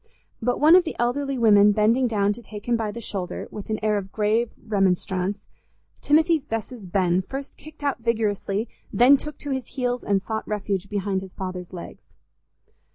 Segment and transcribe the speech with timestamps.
[0.41, 3.69] But one of the elderly women bending down to take him by the shoulder, with
[3.69, 5.45] an air of grave remonstrance,
[6.01, 10.89] Timothy's Bess's Ben first kicked out vigorously, then took to his heels and sought refuge
[10.89, 12.15] behind his father's legs.